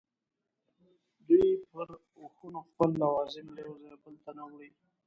دوی 1.27 1.47
پر 1.71 1.87
اوښانو 2.19 2.61
خپل 2.69 2.89
لوازم 3.01 3.45
له 3.55 3.59
یوه 3.65 3.77
ځایه 3.83 3.97
بل 4.03 4.15
ته 4.23 4.31
نه 4.37 4.43
وړي. 4.49 4.69